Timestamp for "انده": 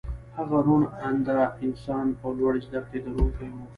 1.07-1.39